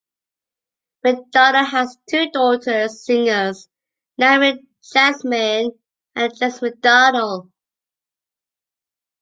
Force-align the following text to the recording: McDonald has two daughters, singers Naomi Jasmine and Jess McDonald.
McDonald 1.03 1.67
has 1.67 1.95
two 2.09 2.31
daughters, 2.31 3.05
singers 3.05 3.69
Naomi 4.17 4.65
Jasmine 4.83 5.77
and 6.15 6.33
Jess 6.35 6.59
McDonald. 6.63 7.51